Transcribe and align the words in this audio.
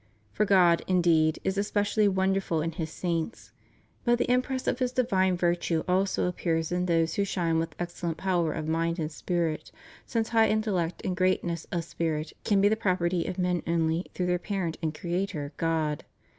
For 0.31 0.45
God, 0.45 0.81
indeed, 0.87 1.37
is 1.43 1.59
especially 1.59 2.07
wonderful 2.07 2.59
in 2.63 2.71
His 2.71 2.89
saints— 2.89 3.51
mira 4.03 4.17
bilis 4.17 4.17
in 4.17 4.17
Sanctis 4.17 4.17
suis; 4.17 4.17
but 4.17 4.17
the 4.27 4.33
impress 4.33 4.67
of 4.67 4.79
His 4.79 4.91
divine 4.93 5.37
virtue 5.37 5.83
also 5.87 6.27
appears 6.27 6.71
in 6.71 6.87
those 6.87 7.13
who 7.13 7.23
shine 7.23 7.59
with 7.59 7.75
excellent 7.77 8.17
power 8.17 8.51
of 8.51 8.67
mind 8.67 8.97
and 8.97 9.11
spirit, 9.11 9.71
since 10.07 10.29
high 10.29 10.47
intellect 10.49 11.03
and 11.05 11.15
greatness 11.15 11.67
of 11.71 11.83
spirit 11.83 12.33
can 12.43 12.61
be 12.61 12.67
the 12.67 12.75
property 12.75 13.27
of 13.27 13.37
men 13.37 13.61
only 13.67 14.07
through 14.15 14.25
their 14.25 14.39
parent 14.39 14.75
and 14.81 14.95
creator, 14.95 15.53
God. 15.57 16.03